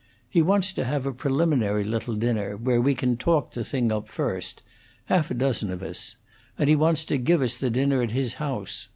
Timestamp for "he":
0.27-0.41, 6.67-6.75